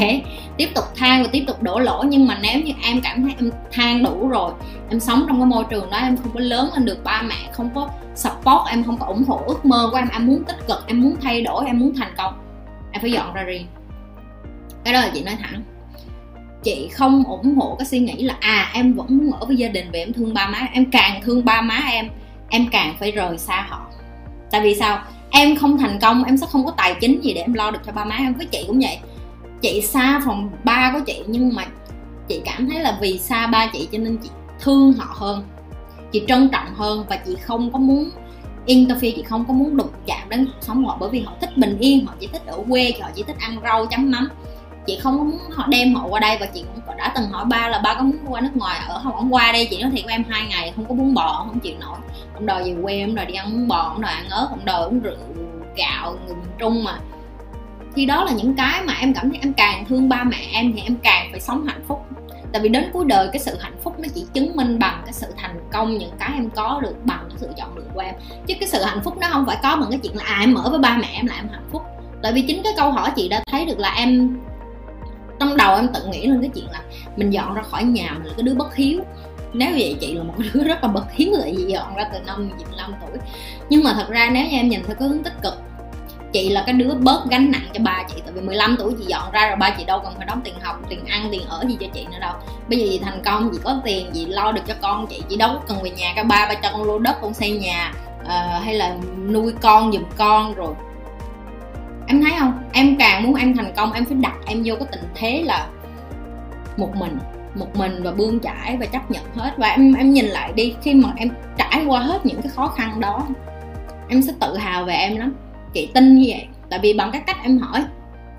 Tiếp 0.57 0.69
tục 0.75 0.83
than 0.95 1.23
và 1.23 1.29
tiếp 1.31 1.43
tục 1.47 1.63
đổ 1.63 1.79
lỗi, 1.79 2.05
nhưng 2.05 2.27
mà 2.27 2.37
nếu 2.41 2.61
như 2.61 2.73
em 2.83 3.01
cảm 3.01 3.23
thấy 3.23 3.33
em 3.37 3.51
than 3.71 4.03
đủ 4.03 4.27
rồi, 4.27 4.51
em 4.89 4.99
sống 4.99 5.25
trong 5.27 5.37
cái 5.39 5.45
môi 5.45 5.63
trường 5.69 5.89
đó, 5.89 5.97
em 5.97 6.17
không 6.17 6.31
có 6.33 6.39
lớn 6.39 6.69
lên 6.73 6.85
được, 6.85 7.03
ba 7.03 7.21
mẹ 7.21 7.35
không 7.51 7.69
có 7.75 7.89
support, 8.15 8.69
em 8.69 8.83
không 8.83 8.97
có 8.97 9.05
ủng 9.05 9.23
hộ 9.27 9.41
ước 9.47 9.65
mơ 9.65 9.87
của 9.91 9.97
em 9.97 10.09
em 10.09 10.27
muốn 10.27 10.43
tích 10.43 10.67
cực, 10.67 10.83
em 10.87 11.01
muốn 11.01 11.15
thay 11.21 11.41
đổi, 11.41 11.65
em 11.65 11.79
muốn 11.79 11.93
thành 11.95 12.13
công 12.17 12.42
em 12.93 13.01
phải 13.01 13.11
dọn 13.11 13.33
ra 13.33 13.43
riêng. 13.43 13.67
Cái 14.83 14.93
đó 14.93 14.99
là 15.01 15.11
chị 15.13 15.23
nói 15.23 15.37
thẳng. 15.41 15.63
Chị 16.63 16.89
không 16.93 17.23
ủng 17.23 17.55
hộ 17.55 17.75
cái 17.79 17.85
suy 17.85 17.99
nghĩ 17.99 18.23
là 18.23 18.35
à 18.39 18.71
em 18.73 18.93
vẫn 18.93 19.17
muốn 19.17 19.31
ở 19.31 19.45
với 19.45 19.55
gia 19.55 19.67
đình 19.67 19.89
vì 19.93 19.99
em 19.99 20.13
thương 20.13 20.33
ba 20.33 20.47
má. 20.47 20.67
Em 20.73 20.91
càng 20.91 21.21
thương 21.21 21.45
ba 21.45 21.61
má 21.61 21.79
em 21.91 22.09
em 22.49 22.67
càng 22.71 22.95
phải 22.99 23.11
rời 23.11 23.37
xa 23.37 23.65
họ. 23.69 23.87
Tại 24.51 24.61
vì 24.61 24.75
sao? 24.75 24.99
Em 25.29 25.55
không 25.55 25.77
thành 25.77 25.99
công, 26.01 26.23
em 26.23 26.37
sẽ 26.37 26.47
không 26.51 26.65
có 26.65 26.71
tài 26.71 26.95
chính 27.01 27.21
gì 27.21 27.33
để 27.33 27.41
em 27.41 27.53
lo 27.53 27.71
được 27.71 27.79
cho 27.85 27.91
ba 27.91 28.05
má 28.05 28.15
em. 28.15 28.33
Với 28.33 28.45
chị 28.45 28.63
cũng 28.67 28.79
vậy. 28.79 28.97
Chị 29.61 29.81
xa 29.81 30.21
phòng 30.25 30.49
ba 30.63 30.91
của 30.93 30.99
chị, 31.05 31.23
nhưng 31.27 31.55
mà 31.55 31.65
chị 32.27 32.41
cảm 32.45 32.69
thấy 32.69 32.79
là 32.79 32.97
vì 33.01 33.19
xa 33.19 33.47
ba 33.47 33.69
chị 33.73 33.87
cho 33.91 33.97
nên 33.97 34.17
chị 34.17 34.29
thương 34.59 34.93
họ 34.93 35.15
hơn. 35.17 35.43
Chị 36.11 36.23
trân 36.27 36.49
trọng 36.49 36.73
hơn 36.75 37.05
và 37.09 37.15
chị 37.15 37.35
không 37.41 37.71
có 37.71 37.79
muốn 37.79 38.09
interfere 38.65 39.13
chị 39.15 39.23
không 39.23 39.45
có 39.47 39.53
muốn 39.53 39.77
đụng 39.77 39.91
chạm 40.05 40.29
đến 40.29 40.45
cuộc 40.45 40.61
sống 40.61 40.85
họ 40.85 40.97
bởi 40.99 41.09
vì 41.09 41.21
họ 41.21 41.33
thích 41.41 41.57
bình 41.57 41.77
yên, 41.79 42.05
họ 42.05 42.13
chỉ 42.19 42.27
thích 42.27 42.41
ở 42.45 42.57
quê, 42.69 42.93
họ 43.01 43.09
chỉ 43.15 43.23
thích 43.23 43.35
ăn 43.39 43.57
rau, 43.63 43.85
chấm 43.85 44.11
mắm. 44.11 44.29
Chị 44.87 44.99
không 45.01 45.17
có 45.17 45.23
muốn 45.23 45.39
họ 45.51 45.67
đem 45.67 45.95
họ 45.95 46.07
qua 46.09 46.19
đây 46.19 46.37
và 46.39 46.45
chị 46.45 46.63
cũng 46.75 46.97
đã 46.97 47.11
từng 47.15 47.29
hỏi 47.29 47.45
ba 47.45 47.69
là 47.69 47.79
ba 47.79 47.93
có 47.93 48.03
muốn 48.03 48.17
qua 48.27 48.41
nước 48.41 48.55
ngoài 48.55 48.79
ở 48.87 49.01
không? 49.03 49.15
Ổng 49.15 49.33
qua 49.33 49.51
đây 49.51 49.67
chị 49.71 49.81
nói 49.81 49.91
thiệt 49.91 50.03
của 50.03 50.09
em 50.09 50.23
hai 50.29 50.47
ngày 50.47 50.73
không 50.75 50.85
có 50.85 50.95
bún 50.95 51.13
bò, 51.13 51.45
không 51.47 51.59
chịu 51.59 51.75
nổi. 51.79 51.97
Ông 52.33 52.45
đòi 52.45 52.63
về 52.63 52.81
quê, 52.83 53.01
ông 53.01 53.15
đòi 53.15 53.25
đi 53.25 53.33
ăn 53.33 53.51
bún 53.51 53.67
bò, 53.67 53.89
ông 53.93 54.01
đòi 54.01 54.11
ăn 54.11 54.29
ớt, 54.29 54.47
ông 54.49 54.65
đòi 54.65 54.83
uống 54.83 54.99
rượu, 54.99 55.17
gạo, 55.75 56.15
người 56.25 56.35
miền 56.35 56.51
trung 56.59 56.83
mà. 56.83 56.99
Thì 57.95 58.05
đó 58.05 58.23
là 58.23 58.31
những 58.31 58.55
cái 58.55 58.81
mà 58.85 58.93
em 58.99 59.13
cảm 59.13 59.29
thấy 59.29 59.39
em 59.41 59.53
càng 59.53 59.85
thương 59.85 60.09
ba 60.09 60.23
mẹ 60.23 60.37
em 60.51 60.73
thì 60.73 60.81
em 60.81 60.95
càng 61.03 61.27
phải 61.31 61.39
sống 61.39 61.65
hạnh 61.65 61.81
phúc 61.87 62.05
tại 62.53 62.61
vì 62.61 62.69
đến 62.69 62.89
cuối 62.93 63.05
đời 63.07 63.29
cái 63.33 63.39
sự 63.39 63.57
hạnh 63.59 63.77
phúc 63.83 63.99
nó 63.99 64.07
chỉ 64.15 64.25
chứng 64.33 64.55
minh 64.55 64.79
bằng 64.79 65.01
cái 65.05 65.13
sự 65.13 65.27
thành 65.37 65.59
công 65.71 65.97
những 65.97 66.11
cái 66.19 66.31
em 66.33 66.49
có 66.49 66.79
được, 66.83 66.95
bằng 67.05 67.25
cái 67.29 67.37
sự 67.37 67.47
chọn 67.57 67.77
lựa 67.77 67.83
của 67.93 67.99
em. 67.99 68.15
Chứ 68.47 68.53
cái 68.59 68.69
sự 68.69 68.83
hạnh 68.83 68.99
phúc 69.03 69.17
nó 69.21 69.27
không 69.31 69.45
phải 69.45 69.57
có 69.63 69.75
bằng 69.75 69.89
cái 69.89 69.99
chuyện 70.03 70.17
là 70.17 70.23
à 70.23 70.37
em 70.39 70.55
ở 70.55 70.69
với 70.69 70.79
ba 70.79 70.97
mẹ 70.97 71.07
em 71.13 71.25
là 71.25 71.35
em 71.35 71.47
hạnh 71.51 71.67
phúc. 71.71 71.81
Tại 72.21 72.33
vì 72.33 72.41
chính 72.41 72.63
cái 72.63 72.73
câu 72.77 72.91
hỏi 72.91 73.11
chị 73.15 73.29
đã 73.29 73.43
thấy 73.47 73.65
được 73.65 73.79
là 73.79 73.93
em, 73.97 74.37
trong 75.39 75.57
đầu 75.57 75.75
em 75.75 75.87
tự 75.93 76.07
nghĩ 76.07 76.27
lên 76.27 76.41
cái 76.41 76.49
chuyện 76.55 76.65
là 76.71 76.81
mình 77.15 77.29
dọn 77.29 77.53
ra 77.53 77.61
khỏi 77.61 77.83
nhà 77.83 78.11
mình 78.13 78.25
là 78.25 78.33
cái 78.37 78.43
đứa 78.43 78.53
bất 78.53 78.75
hiếu. 78.75 78.99
Nếu 79.53 79.69
vậy 79.71 79.97
chị 80.01 80.13
là 80.13 80.23
một 80.23 80.33
đứa 80.53 80.63
rất 80.63 80.83
là 80.83 80.89
bất 80.89 81.05
hiếu 81.11 81.33
tại 81.41 81.53
vì 81.57 81.63
dọn 81.63 81.95
ra 81.95 82.09
từ 82.13 82.19
năm 82.25 82.49
15 82.69 82.93
tuổi. 83.01 83.19
Nhưng 83.69 83.83
mà 83.83 83.93
thật 83.93 84.09
ra 84.09 84.29
nếu 84.33 84.45
như 84.45 84.57
em 84.57 84.69
nhìn 84.69 84.83
theo 84.87 84.95
cái 84.99 85.07
hướng 85.07 85.23
tích 85.23 85.41
cực 85.41 85.53
chị 86.33 86.49
là 86.49 86.63
cái 86.65 86.73
đứa 86.73 86.95
bớt 86.95 87.25
gánh 87.29 87.51
nặng 87.51 87.67
cho 87.73 87.79
ba 87.83 88.03
chị 88.07 88.21
tại 88.25 88.33
vì 88.33 88.41
15 88.41 88.75
tuổi 88.79 88.93
chị 88.99 89.05
dọn 89.07 89.31
ra 89.31 89.47
rồi 89.47 89.55
ba 89.55 89.69
chị 89.69 89.83
đâu 89.85 89.99
cần 90.03 90.13
phải 90.17 90.25
đóng 90.25 90.41
tiền 90.43 90.53
học 90.61 90.79
tiền 90.89 91.05
ăn 91.05 91.27
tiền 91.31 91.41
ở 91.47 91.65
gì 91.67 91.77
cho 91.79 91.87
chị 91.93 92.05
nữa 92.11 92.17
đâu. 92.21 92.33
Bây 92.69 92.79
giờ 92.79 92.85
chị 92.89 92.99
thành 93.03 93.21
công 93.25 93.49
chị 93.53 93.59
có 93.63 93.81
tiền 93.85 94.09
chị 94.13 94.25
lo 94.25 94.51
được 94.51 94.61
cho 94.67 94.73
con 94.81 95.07
chị 95.07 95.23
chị 95.29 95.37
đâu 95.37 95.61
cần 95.67 95.83
về 95.83 95.89
nhà 95.89 96.13
cái 96.15 96.23
ba 96.23 96.45
ba 96.49 96.53
cho 96.53 96.69
con 96.71 96.83
lô 96.83 96.99
đất 96.99 97.21
con 97.21 97.33
xây 97.33 97.51
nhà 97.51 97.93
uh, 98.21 98.63
hay 98.63 98.73
là 98.73 98.95
nuôi 99.27 99.53
con 99.61 99.91
giùm 99.91 100.03
con 100.17 100.53
rồi. 100.53 100.73
Em 102.07 102.23
thấy 102.23 102.31
không? 102.39 102.63
Em 102.73 102.95
càng 102.99 103.23
muốn 103.23 103.35
em 103.35 103.57
thành 103.57 103.73
công 103.75 103.93
em 103.93 104.05
phải 104.05 104.17
đặt 104.21 104.35
em 104.45 104.61
vô 104.65 104.75
cái 104.75 104.87
tình 104.91 105.03
thế 105.15 105.43
là 105.45 105.67
một 106.77 106.95
mình 106.95 107.17
một 107.55 107.75
mình 107.75 108.03
và 108.03 108.11
bươn 108.11 108.39
trải 108.39 108.77
và 108.79 108.85
chấp 108.85 109.11
nhận 109.11 109.23
hết. 109.35 109.51
Và 109.57 109.67
em 109.67 109.93
em 109.93 110.13
nhìn 110.13 110.25
lại 110.25 110.53
đi 110.55 110.75
khi 110.81 110.93
mà 110.93 111.09
em 111.15 111.29
trải 111.57 111.85
qua 111.87 111.99
hết 111.99 112.25
những 112.25 112.41
cái 112.41 112.51
khó 112.55 112.67
khăn 112.67 112.99
đó 112.99 113.27
em 114.09 114.21
sẽ 114.21 114.33
tự 114.39 114.57
hào 114.57 114.85
về 114.85 114.93
em 114.93 115.17
lắm 115.17 115.33
chị 115.73 115.89
tin 115.93 116.15
như 116.15 116.25
vậy. 116.27 116.47
Tại 116.69 116.79
vì 116.79 116.93
bằng 116.93 117.11
cái 117.11 117.21
cách 117.27 117.37
em 117.43 117.57
hỏi, 117.57 117.83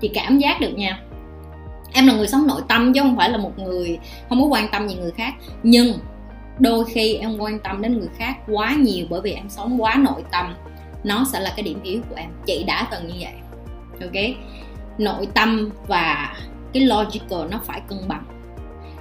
chị 0.01 0.11
cảm 0.13 0.37
giác 0.37 0.61
được 0.61 0.73
nha. 0.75 0.99
Em 1.93 2.07
là 2.07 2.13
người 2.13 2.27
sống 2.27 2.47
nội 2.47 2.61
tâm 2.67 2.93
chứ 2.93 3.01
không 3.01 3.17
phải 3.17 3.29
là 3.29 3.37
một 3.37 3.59
người 3.59 3.97
không 4.29 4.41
có 4.41 4.47
quan 4.47 4.67
tâm 4.71 4.87
gì 4.87 4.95
người 4.95 5.11
khác. 5.11 5.33
Nhưng 5.63 5.93
đôi 6.59 6.85
khi 6.85 7.13
em 7.15 7.37
quan 7.37 7.59
tâm 7.59 7.81
đến 7.81 7.99
người 7.99 8.09
khác 8.17 8.35
quá 8.47 8.73
nhiều 8.73 9.05
bởi 9.09 9.21
vì 9.21 9.31
em 9.31 9.49
sống 9.49 9.81
quá 9.81 9.95
nội 9.95 10.23
tâm. 10.31 10.55
Nó 11.03 11.25
sẽ 11.33 11.39
là 11.39 11.53
cái 11.55 11.63
điểm 11.63 11.79
yếu 11.83 12.01
của 12.09 12.15
em. 12.15 12.29
Chị 12.45 12.63
đã 12.63 12.87
từng 12.91 13.07
như 13.07 13.13
vậy. 13.19 13.33
Ok? 14.01 14.37
Nội 14.97 15.27
tâm 15.33 15.69
và 15.87 16.35
cái 16.73 16.83
logical 16.83 17.49
nó 17.51 17.61
phải 17.63 17.81
cân 17.87 17.99
bằng 18.07 18.25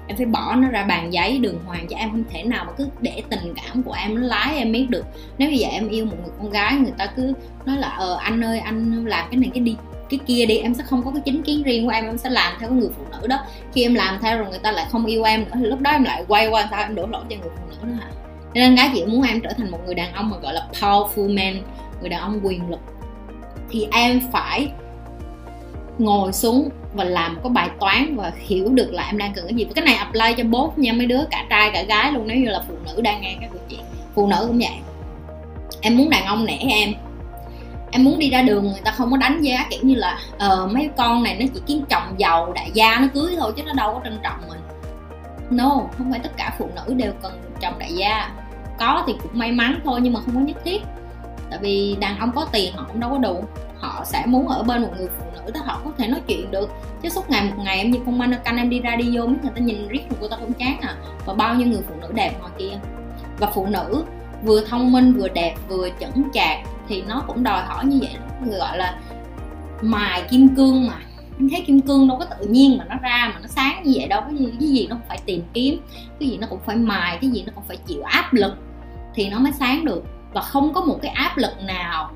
em 0.06 0.16
phải 0.16 0.26
bỏ 0.26 0.54
nó 0.54 0.68
ra 0.68 0.84
bàn 0.84 1.12
giấy, 1.12 1.38
đường 1.38 1.58
hoàng 1.66 1.86
cho 1.90 1.96
em, 1.96 2.10
không 2.10 2.24
thể 2.30 2.42
nào 2.42 2.64
mà 2.64 2.72
cứ 2.78 2.88
để 3.00 3.22
tình 3.30 3.54
cảm 3.54 3.82
của 3.82 3.92
em 3.92 4.14
nó 4.14 4.20
lái 4.20 4.56
em 4.56 4.72
biết 4.72 4.86
được. 4.90 5.06
Nếu 5.38 5.48
bây 5.48 5.58
giờ 5.58 5.68
em 5.68 5.88
yêu 5.88 6.04
một 6.04 6.16
người 6.22 6.32
con 6.38 6.50
gái, 6.50 6.74
người 6.74 6.92
ta 6.98 7.06
cứ 7.06 7.32
nói 7.66 7.76
là 7.76 7.88
ờ 7.88 8.16
anh 8.20 8.44
ơi, 8.44 8.58
anh 8.58 9.06
làm 9.06 9.28
cái 9.30 9.40
này, 9.40 9.50
cái 9.54 9.60
đi, 9.60 9.76
cái 10.10 10.20
kia 10.26 10.46
đi. 10.46 10.58
Em 10.58 10.74
sẽ 10.74 10.84
không 10.86 11.02
có 11.02 11.10
cái 11.10 11.22
chính 11.24 11.42
kiến 11.42 11.62
riêng 11.62 11.84
của 11.84 11.90
em 11.90 12.04
em 12.04 12.18
sẽ 12.18 12.30
làm 12.30 12.54
theo 12.60 12.68
cái 12.68 12.78
người 12.78 12.90
phụ 12.96 13.04
nữ 13.10 13.26
đó. 13.26 13.38
Khi 13.72 13.82
em 13.82 13.94
làm 13.94 14.18
theo 14.22 14.38
rồi 14.38 14.50
người 14.50 14.58
ta 14.58 14.72
lại 14.72 14.86
không 14.90 15.06
yêu 15.06 15.22
em 15.22 15.44
nữa, 15.44 15.52
thì 15.54 15.66
lúc 15.66 15.80
đó 15.80 15.90
em 15.90 16.04
lại 16.04 16.24
quay 16.28 16.48
qua 16.48 16.68
sao 16.70 16.82
em 16.82 16.94
đổ 16.94 17.06
lỗi 17.06 17.24
cho 17.30 17.36
người 17.36 17.50
phụ 17.56 17.62
nữ 17.70 17.76
nữa 17.82 17.98
hả? 18.00 18.08
Nên 18.54 18.74
gái 18.74 18.90
chị 18.94 19.04
muốn 19.04 19.22
em 19.22 19.40
trở 19.40 19.50
thành 19.58 19.70
một 19.70 19.78
người 19.86 19.94
đàn 19.94 20.12
ông 20.12 20.30
mà 20.30 20.36
gọi 20.36 20.54
là 20.54 20.68
powerful 20.80 21.36
man, 21.36 21.62
người 22.00 22.08
đàn 22.08 22.20
ông 22.20 22.40
quyền 22.42 22.70
lực. 22.70 22.80
Thì 23.70 23.86
em 23.92 24.20
phải 24.32 24.68
ngồi 25.98 26.32
xuống 26.32 26.68
và 26.94 27.04
làm 27.04 27.38
có 27.42 27.48
bài 27.48 27.70
toán 27.80 28.16
và 28.16 28.32
hiểu 28.36 28.68
được 28.68 28.92
là 28.92 29.02
em 29.06 29.18
đang 29.18 29.32
cần 29.34 29.44
cái 29.48 29.54
gì. 29.54 29.66
Cái 29.74 29.84
này 29.84 29.94
apply 29.94 30.34
cho 30.36 30.44
bốt 30.44 30.78
nha, 30.78 30.92
mấy 30.92 31.06
đứa, 31.06 31.24
cả 31.30 31.46
trai, 31.50 31.70
cả 31.74 31.82
gái 31.82 32.12
luôn, 32.12 32.26
nếu 32.26 32.36
như 32.36 32.48
là 32.48 32.62
phụ 32.68 32.74
nữ 32.84 33.00
đang 33.02 33.20
nghe 33.20 33.36
các 33.40 33.50
câu 33.52 33.60
chuyện. 33.68 33.80
Phụ 34.14 34.26
nữ 34.26 34.44
cũng 34.46 34.58
vậy. 34.58 34.78
Em 35.80 35.96
muốn 35.96 36.10
đàn 36.10 36.24
ông 36.24 36.44
nể 36.44 36.56
em. 36.68 36.94
Em 37.90 38.04
muốn 38.04 38.18
đi 38.18 38.30
ra 38.30 38.42
đường 38.42 38.64
người 38.64 38.80
ta 38.84 38.90
không 38.90 39.10
có 39.10 39.16
đánh 39.16 39.40
giá, 39.40 39.66
kiểu 39.70 39.80
như 39.82 39.94
là 39.94 40.18
ờ 40.38 40.68
mấy 40.72 40.90
con 40.96 41.22
này 41.22 41.36
nó 41.40 41.46
chỉ 41.54 41.60
kiếm 41.66 41.84
chồng 41.90 42.14
giàu, 42.18 42.52
đại 42.52 42.70
gia 42.74 42.98
nó 42.98 43.06
cưới 43.14 43.36
thôi 43.38 43.52
chứ 43.56 43.62
nó 43.62 43.72
đâu 43.72 43.94
có 43.94 44.00
trân 44.04 44.18
trọng 44.22 44.48
mình. 44.48 44.58
No, 45.50 45.82
không 45.98 46.10
phải 46.10 46.20
tất 46.20 46.36
cả 46.36 46.54
phụ 46.58 46.68
nữ 46.76 46.94
đều 46.94 47.12
cần 47.22 47.40
chồng 47.60 47.78
đại 47.78 47.92
gia. 47.94 48.30
Có 48.78 49.04
thì 49.06 49.14
cũng 49.22 49.38
may 49.38 49.52
mắn 49.52 49.80
thôi 49.84 50.00
nhưng 50.02 50.12
mà 50.12 50.20
không 50.20 50.34
có 50.34 50.40
nhất 50.40 50.56
thiết. 50.64 50.82
Tại 51.50 51.58
vì 51.62 51.96
đàn 52.00 52.18
ông 52.18 52.30
có 52.34 52.46
tiền 52.52 52.72
họ 52.76 52.86
cũng 52.88 53.00
đâu 53.00 53.10
có 53.10 53.18
đủ 53.18 53.44
họ 53.78 54.04
sẽ 54.04 54.26
muốn 54.26 54.48
ở 54.48 54.62
bên 54.62 54.82
một 54.82 54.90
người 54.98 55.08
phụ 55.18 55.24
nữ 55.32 55.52
đó, 55.54 55.60
họ 55.64 55.80
có 55.84 55.90
thể 55.98 56.08
nói 56.08 56.20
chuyện 56.26 56.50
được. 56.50 56.70
Chứ 57.02 57.08
suốt 57.08 57.30
ngày 57.30 57.44
một 57.44 57.62
ngày 57.64 57.78
em 57.78 57.90
như 57.90 57.98
con 58.06 58.18
mannequin 58.18 58.56
em 58.56 58.70
đi 58.70 58.80
ra 58.80 58.96
đi 58.96 59.16
vô, 59.16 59.26
mấy 59.26 59.36
người 59.42 59.52
ta 59.54 59.60
nhìn 59.60 59.88
riết 59.88 60.02
rồi 60.10 60.18
cô 60.20 60.28
ta 60.28 60.36
cũng 60.36 60.52
chán 60.52 60.80
à. 60.80 60.96
Và 61.26 61.34
bao 61.34 61.54
nhiêu 61.54 61.68
người 61.68 61.82
phụ 61.88 61.94
nữ 62.00 62.08
đẹp 62.14 62.40
ngoài 62.40 62.52
kia. 62.58 62.78
Và 63.38 63.50
phụ 63.54 63.66
nữ 63.66 64.04
vừa 64.42 64.64
thông 64.64 64.92
minh, 64.92 65.12
vừa 65.12 65.28
đẹp, 65.28 65.54
vừa 65.68 65.88
chững 66.00 66.22
chạc 66.32 66.58
thì 66.88 67.02
nó 67.02 67.22
cũng 67.26 67.42
đòi 67.42 67.62
hỏi 67.62 67.84
như 67.84 67.98
vậy. 68.00 68.16
Người 68.44 68.58
gọi 68.58 68.78
là 68.78 68.98
mài 69.82 70.22
kim 70.30 70.48
cương 70.56 70.86
mà. 70.86 70.98
Em 71.38 71.50
thấy 71.50 71.64
kim 71.66 71.80
cương 71.80 72.08
đâu 72.08 72.18
có 72.18 72.24
tự 72.24 72.46
nhiên 72.46 72.78
mà 72.78 72.84
nó 72.84 72.96
ra 73.02 73.30
mà 73.34 73.40
nó 73.40 73.46
sáng 73.46 73.82
như 73.84 73.92
vậy 73.94 74.08
đâu. 74.08 74.20
Cái 74.20 74.36
gì 74.36 74.52
cái 74.60 74.68
gì 74.68 74.86
nó 74.90 74.96
cũng 74.96 75.08
phải 75.08 75.18
tìm 75.26 75.42
kiếm, 75.52 75.80
cái 76.20 76.28
gì 76.28 76.38
nó 76.38 76.46
cũng 76.50 76.60
phải 76.66 76.76
mài, 76.76 77.18
cái 77.20 77.30
gì 77.30 77.44
nó 77.46 77.52
cũng 77.54 77.64
phải 77.68 77.76
chịu 77.76 78.02
áp 78.02 78.34
lực 78.34 78.52
thì 79.14 79.28
nó 79.28 79.38
mới 79.38 79.52
sáng 79.52 79.84
được. 79.84 80.04
Và 80.32 80.40
không 80.40 80.74
có 80.74 80.80
một 80.80 80.98
cái 81.02 81.10
áp 81.10 81.36
lực 81.36 81.52
nào 81.62 82.10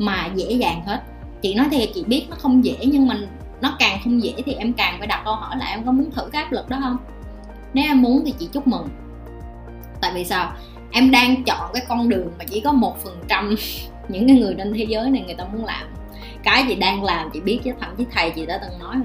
mà 0.00 0.28
dễ 0.34 0.52
dàng 0.52 0.82
hết. 0.86 1.02
Chị 1.42 1.54
nói 1.54 1.66
thiệt, 1.70 1.90
chị 1.94 2.04
biết 2.04 2.26
nó 2.30 2.36
không 2.38 2.64
dễ, 2.64 2.76
nhưng 2.82 3.08
mình 3.08 3.26
nó 3.60 3.76
càng 3.78 3.98
không 4.04 4.22
dễ 4.22 4.34
thì 4.46 4.52
em 4.52 4.72
càng 4.72 4.94
phải 4.98 5.06
đặt 5.06 5.22
câu 5.24 5.34
hỏi 5.34 5.56
là 5.58 5.66
em 5.66 5.84
có 5.84 5.92
muốn 5.92 6.10
thử 6.10 6.28
cái 6.32 6.42
áp 6.42 6.52
lực 6.52 6.68
đó 6.68 6.78
không? 6.80 6.96
Nếu 7.74 7.84
em 7.84 8.02
muốn 8.02 8.22
thì 8.26 8.34
chị 8.38 8.48
chúc 8.52 8.66
mừng. 8.66 8.88
Tại 10.00 10.12
vì 10.14 10.24
sao? 10.24 10.52
Em 10.90 11.10
đang 11.10 11.44
chọn 11.44 11.70
cái 11.74 11.84
con 11.88 12.08
đường 12.08 12.30
mà 12.38 12.44
chỉ 12.44 12.60
có 12.60 12.72
một 12.72 13.02
phần 13.04 13.14
trăm 13.28 13.54
những 14.08 14.26
cái 14.26 14.36
người 14.36 14.54
trên 14.58 14.72
thế 14.72 14.84
giới 14.88 15.10
này 15.10 15.22
người 15.26 15.34
ta 15.34 15.44
muốn 15.44 15.64
làm. 15.64 15.86
Cái 16.42 16.64
chị 16.68 16.74
đang 16.74 17.04
làm, 17.04 17.30
chị 17.32 17.40
biết 17.40 17.60
chứ, 17.64 17.70
thậm 17.80 17.96
chí 17.98 18.04
thầy 18.12 18.30
chị 18.30 18.46
đã 18.46 18.58
từng 18.62 18.78
nói. 18.78 18.96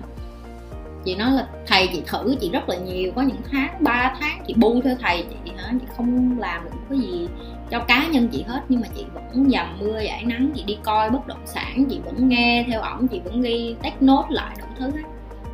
Chị 1.06 1.16
nói 1.16 1.32
là 1.32 1.48
thầy 1.68 1.90
chị 1.94 2.02
thử, 2.06 2.36
chị 2.42 2.50
rất 2.50 2.70
là 2.70 2.76
nhiều, 2.76 3.12
có 3.16 3.22
những 3.22 3.42
tháng 3.52 3.84
3 3.84 4.16
tháng 4.20 4.44
chị 4.48 4.54
bu 4.58 4.82
theo 4.82 4.96
thầy 5.02 5.26
chị, 5.30 5.52
hả? 5.58 5.72
Chị 5.82 5.88
không 5.98 6.40
làm 6.40 6.64
được 6.64 6.72
cái 6.90 7.00
gì 7.00 7.28
cho 7.72 7.80
cá 7.80 8.08
nhân 8.08 8.28
chị 8.28 8.44
hết 8.48 8.62
nhưng 8.70 8.82
mà 8.82 8.88
chị 8.96 9.06
vẫn 9.14 9.50
dầm 9.50 9.80
mưa 9.80 10.00
giải 10.00 10.24
nắng 10.26 10.52
chị 10.56 10.64
đi 10.64 10.78
coi 10.84 11.10
bất 11.10 11.28
động 11.28 11.42
sản 11.46 11.86
chị 11.90 12.00
vẫn 12.06 12.30
nghe 12.30 12.66
theo 12.68 12.82
ổng 12.82 13.08
chị 13.08 13.22
vẫn 13.26 13.42
ghi 13.42 13.76
tách 13.84 14.02
nốt 14.02 14.26
lại 14.30 14.56
đủ 14.60 14.66
thứ 14.80 14.86
hết. 14.86 15.08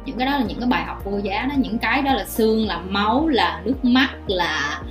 Những 0.06 0.18
cái 0.18 0.27
đó 0.27 0.32
là 0.32 0.44
những 0.48 0.60
cái 0.60 0.70
bài 0.70 0.84
học 0.84 1.06
vô 1.06 1.18
giá 1.18 1.46
đó 1.46 1.56
những 1.58 1.77
cái 1.77 2.01
đó 2.01 2.13
là 2.13 2.25
xương 2.25 2.68
là 2.68 2.82
máu 2.89 3.27
là 3.27 3.62
nước 3.65 3.86
mắt 3.86 4.10
là 4.27 4.82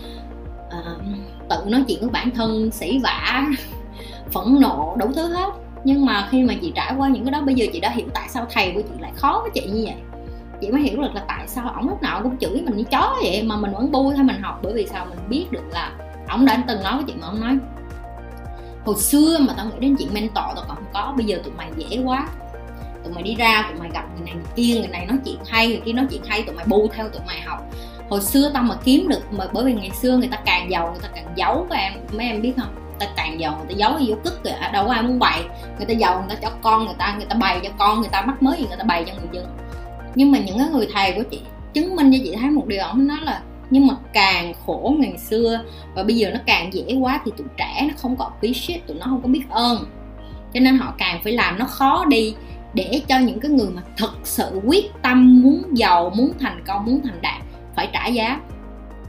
uh, 0.67 1.03
tự 1.49 1.57
nói 1.67 1.85
chuyện 1.89 2.01
với 2.01 2.11
bản 2.11 2.31
thân 2.31 2.71
sỉ 2.71 2.99
vả 3.03 3.45
phẫn 4.33 4.61
nộ 4.61 4.97
đủ 4.99 5.13
thứ 5.15 5.29
hết. 5.29 5.51
Nhưng 5.85 6.07
mà 6.07 6.29
khi 6.31 6.43
mà 6.43 6.55
chị 6.63 6.73
trải 6.75 6.95
qua 6.97 7.09
những 7.09 7.25
cái 7.25 7.33
đó 7.33 7.41
bây 7.41 7.55
giờ 7.55 7.67
chị 7.73 7.81
đã 7.81 7.91
hiểu 7.91 8.07
tại 8.15 8.29
sao 8.29 8.47
thầy 8.51 8.73
của 8.75 8.81
chị 8.81 8.95
lại 8.99 9.13
khó 9.15 9.41
với 9.43 9.51
chị 9.55 9.71
như 9.71 9.83
vậy. 9.85 9.97
Chị 10.61 10.71
mới 10.71 10.83
hiểu 10.83 11.03
được 11.03 11.15
là 11.15 11.25
tại 11.29 11.49
sao 11.49 11.73
ổng 11.77 11.89
lúc 11.89 12.03
nào 12.03 12.21
cũng 12.23 12.39
chửi 12.39 12.63
mình 12.63 12.77
như 12.77 12.85
chó 12.85 13.17
vậy 13.23 13.43
mà 13.43 13.57
mình 13.57 13.73
vẫn 13.73 13.91
vui 13.91 14.15
hay 14.17 14.25
mình 14.25 14.43
học 14.43 14.61
bởi 14.63 14.73
vì 14.73 14.87
sao? 14.87 15.07
Mình 15.11 15.19
biết 15.29 15.47
được 15.51 15.65
là 15.73 15.93
ông 16.31 16.47
đã 16.47 16.65
từng 16.69 16.83
nói 16.83 16.97
với 16.97 17.05
chị 17.07 17.15
mà 17.21 17.27
ông 17.27 17.41
nói, 17.41 17.59
hồi 18.85 18.97
xưa 18.97 19.39
mà 19.41 19.55
tao 19.57 19.67
nghĩ 19.67 19.73
đến 19.81 19.97
chuyện 19.99 20.15
mentor 20.15 20.35
tao 20.35 20.65
còn 20.69 20.77
không 20.77 20.85
có, 20.93 21.15
bây 21.17 21.27
giờ 21.27 21.39
tụi 21.45 21.53
mày 21.53 21.71
dễ 21.77 22.03
quá. 22.05 22.29
Tụi 23.05 23.15
mày 23.15 23.23
đi 23.23 23.35
ra, 23.35 23.65
tụi 23.69 23.81
mày 23.81 23.91
gặp 23.95 24.05
người 24.15 24.25
này 24.25 24.35
người 24.35 24.53
kia, 24.57 24.79
người 24.79 24.89
này 24.89 25.07
nói 25.07 25.19
chuyện 25.25 25.39
hay, 25.49 25.69
người 25.69 25.81
kia 25.85 25.93
nói 25.93 26.07
chuyện 26.11 26.23
hay, 26.29 26.43
tụi 26.43 26.57
mày 26.57 26.65
bu 26.69 26.89
theo 26.95 27.09
tụi 27.09 27.23
mày 27.27 27.41
học. 27.41 27.61
Hồi 28.09 28.21
xưa 28.21 28.51
tao 28.55 28.63
mà 28.63 28.75
kiếm 28.85 29.09
được 29.09 29.33
mà 29.33 29.45
bởi 29.53 29.65
vì 29.65 29.73
ngày 29.73 29.91
xưa 29.91 30.17
người 30.17 30.29
ta 30.29 30.37
càng 30.45 30.71
giàu, 30.71 30.91
người 30.91 31.01
ta 31.03 31.09
càng 31.15 31.33
giấu 31.37 31.67
các 31.71 31.77
em, 31.77 31.93
mấy 32.13 32.27
em 32.27 32.43
biết 32.43 32.53
không? 32.57 32.75
Người 32.75 32.99
ta 32.99 33.07
càng 33.17 33.41
giàu, 33.41 33.57
người 33.57 33.75
ta 33.75 33.75
giấu 33.77 33.93
vô 34.07 34.15
cức 34.25 34.45
kìa, 34.45 34.71
đâu 34.73 34.87
có 34.87 34.93
ai 34.93 35.03
muốn 35.03 35.19
bày. 35.19 35.43
Người 35.77 35.87
ta 35.87 35.93
giàu, 35.93 36.19
người 36.19 36.37
ta 36.37 36.43
cho 36.43 36.51
con 36.63 36.85
người 36.85 36.95
ta 36.99 37.15
người 37.17 37.27
ta 37.27 37.37
bày 37.37 37.61
cho 37.63 37.71
con, 37.79 38.01
người 38.01 38.09
ta 38.13 38.23
mắc 38.23 38.43
mới 38.43 38.59
gì 38.59 38.67
người 38.69 38.77
ta 38.77 38.85
bày 38.85 39.05
cho 39.07 39.13
người 39.15 39.29
dân. 39.33 39.47
Nhưng 40.15 40.33
mà 40.33 40.39
những 40.39 40.59
cái 40.59 40.69
người 40.69 40.89
thầy 40.95 41.13
của 41.13 41.23
chị 41.31 41.41
chứng 41.73 41.97
minh 41.97 42.13
cho 42.13 42.19
chị 42.25 42.37
thấy 42.41 42.51
một 42.51 42.67
điều, 42.67 42.83
ông 42.83 43.07
nói 43.07 43.19
là 43.23 43.43
nhưng 43.71 43.87
mà 43.87 43.95
càng 44.13 44.53
khổ 44.67 44.95
ngày 44.99 45.19
xưa 45.19 45.61
và 45.95 46.03
bây 46.03 46.17
giờ 46.17 46.31
nó 46.31 46.41
càng 46.47 46.73
dễ 46.73 46.97
quá 47.01 47.21
thì 47.25 47.33
tụi 47.37 47.47
trẻ 47.57 47.87
nó 47.89 47.95
không 47.97 48.17
có 48.17 48.25
appreciate 48.25 48.81
tụi 48.87 48.97
nó 48.97 49.07
không 49.07 49.23
có 49.23 49.29
biết 49.29 49.43
ơn. 49.51 49.85
Cho 50.55 50.61
nên 50.61 50.79
họ 50.79 50.95
càng 50.99 51.21
phải 51.25 51.33
làm 51.33 51.59
nó 51.59 51.65
khó 51.65 52.05
đi 52.05 52.35
để 52.75 53.03
cho 53.09 53.19
những 53.19 53.41
cái 53.41 53.51
người 53.51 53.69
mà 53.75 53.83
thật 53.97 54.13
sự 54.25 54.61
quyết 54.65 54.93
tâm 55.03 55.43
muốn 55.43 55.63
giàu 55.73 56.13
muốn 56.17 56.33
thành 56.41 56.65
công 56.67 56.85
muốn 56.87 57.01
thành 57.05 57.23
đạt 57.23 57.43
phải 57.77 57.89
trả 57.93 58.07
giá. 58.07 58.41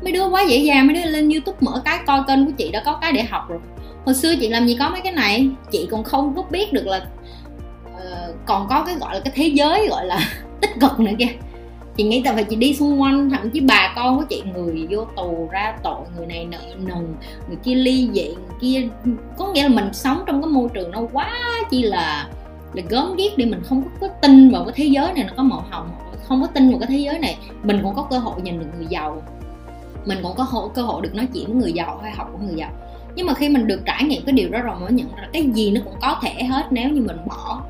Mấy 0.03 0.11
đứa 0.11 0.27
quá 0.27 0.43
dễ 0.49 0.57
dàng 0.57 0.87
mấy 0.87 0.95
đứa 0.95 1.05
lên 1.05 1.29
youtube 1.29 1.57
mở 1.61 1.81
cái 1.85 1.99
coi 2.07 2.23
kênh 2.27 2.45
của 2.45 2.51
chị 2.57 2.71
đã 2.71 2.81
có 2.85 2.97
cái 3.01 3.11
để 3.11 3.23
học 3.23 3.49
rồi. 3.49 3.59
Hồi 4.05 4.15
xưa 4.15 4.35
chị 4.39 4.49
làm 4.49 4.67
gì 4.67 4.75
có 4.79 4.89
mấy 4.89 5.01
cái 5.01 5.13
này 5.13 5.49
chị 5.71 5.87
còn 5.91 6.03
không 6.03 6.35
có 6.35 6.43
biết 6.51 6.73
được 6.73 6.87
là 6.87 7.05
uh, 7.95 8.35
còn 8.45 8.67
có 8.69 8.83
cái 8.83 8.95
gọi 8.95 9.13
là 9.15 9.19
cái 9.19 9.33
thế 9.35 9.47
giới 9.47 9.87
gọi 9.87 10.05
là 10.05 10.19
tích 10.61 10.71
cực 10.79 10.99
nữa 10.99 11.11
kìa 11.19 11.33
chị 11.97 12.03
nghĩ 12.03 12.21
tại 12.25 12.35
vì 12.35 12.43
chị 12.43 12.55
đi 12.55 12.73
xung 12.73 13.01
quanh 13.01 13.29
thậm 13.29 13.49
chí 13.49 13.59
bà 13.59 13.93
con 13.95 14.17
của 14.17 14.25
chị 14.29 14.43
người 14.53 14.87
vô 14.89 15.05
tù 15.15 15.49
ra 15.51 15.77
tội 15.83 16.05
người 16.17 16.25
này 16.25 16.45
nợ 16.45 16.59
nần 16.77 17.15
người 17.47 17.57
kia 17.63 17.75
ly 17.75 18.09
dị 18.13 18.25
người 18.25 18.57
kia 18.61 18.87
có 19.37 19.47
nghĩa 19.47 19.63
là 19.63 19.69
mình 19.69 19.93
sống 19.93 20.23
trong 20.27 20.41
cái 20.41 20.51
môi 20.51 20.69
trường 20.73 20.91
nó 20.91 21.01
quá 21.13 21.31
chi 21.69 21.83
là 21.83 22.29
là 22.73 22.83
gớm 22.89 23.15
ghiếc 23.15 23.37
đi 23.37 23.45
mình 23.45 23.61
không 23.63 23.83
có, 23.83 23.89
có 24.01 24.07
tin 24.07 24.51
vào 24.51 24.63
cái 24.65 24.73
thế 24.75 24.85
giới 24.85 25.13
này 25.13 25.23
nó 25.23 25.33
có 25.37 25.43
màu 25.43 25.65
hồng 25.69 25.89
không 26.31 26.41
có 26.41 26.47
tin 26.47 26.69
vào 26.69 26.79
cái 26.79 26.87
thế 26.87 26.97
giới 26.97 27.19
này. 27.19 27.37
Mình 27.63 27.79
cũng 27.83 27.95
có 27.95 28.07
cơ 28.09 28.17
hội 28.17 28.41
nhìn 28.41 28.59
được 28.59 28.65
người 28.77 28.87
giàu. 28.89 29.21
Mình 30.05 30.19
cũng 30.23 30.35
có 30.37 30.43
hộ, 30.43 30.67
cơ 30.67 30.81
hội 30.81 31.01
được 31.01 31.15
nói 31.15 31.27
chuyện 31.33 31.45
với 31.45 31.55
người 31.55 31.73
giàu 31.73 31.99
hay 32.03 32.11
học 32.11 32.29
của 32.31 32.37
người 32.37 32.55
giàu. 32.55 32.71
Nhưng 33.15 33.25
mà 33.25 33.33
khi 33.33 33.49
mình 33.49 33.67
được 33.67 33.81
trải 33.85 34.03
nghiệm 34.03 34.25
cái 34.25 34.33
điều 34.33 34.49
đó 34.49 34.61
rồi 34.61 34.79
mới 34.79 34.91
nhận 34.91 35.07
ra 35.15 35.27
cái 35.33 35.49
gì 35.53 35.71
nó 35.71 35.81
cũng 35.83 35.93
có 36.01 36.19
thể 36.21 36.43
hết 36.43 36.67
nếu 36.71 36.89
như 36.89 37.01
mình 37.01 37.17
bỏ 37.27 37.61